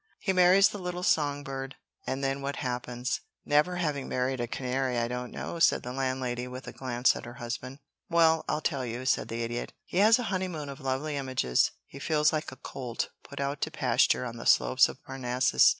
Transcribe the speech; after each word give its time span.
He 0.17 0.33
marries 0.33 0.69
the 0.69 0.79
little 0.79 1.03
songbird, 1.03 1.75
and 2.07 2.23
then 2.23 2.41
what 2.41 2.55
happens?" 2.55 3.21
"Never 3.45 3.75
having 3.75 4.09
married 4.09 4.39
a 4.41 4.47
canary, 4.47 4.97
I 4.97 5.07
don't 5.07 5.29
know," 5.29 5.59
said 5.59 5.83
the 5.83 5.93
Landlady, 5.93 6.47
with 6.47 6.65
a 6.65 6.71
glance 6.71 7.15
at 7.15 7.25
her 7.25 7.35
husband. 7.35 7.77
"Well, 8.09 8.43
I'll 8.49 8.61
tell 8.61 8.83
you," 8.83 9.05
said 9.05 9.27
the 9.27 9.43
Idiot. 9.43 9.73
"He 9.85 9.97
has 9.97 10.17
a 10.17 10.23
honeymoon 10.33 10.69
of 10.69 10.79
lovely 10.81 11.17
images. 11.17 11.69
He 11.85 11.99
feels 11.99 12.33
like 12.33 12.51
a 12.51 12.55
colt 12.55 13.09
put 13.23 13.39
out 13.39 13.61
to 13.61 13.69
pasture 13.69 14.25
on 14.25 14.37
the 14.37 14.45
slopes 14.47 14.89
of 14.89 14.99
Parnassus. 15.03 15.69